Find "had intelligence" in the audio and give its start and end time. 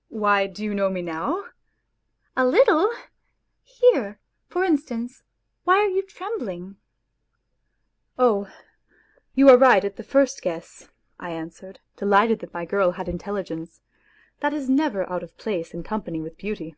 12.92-13.82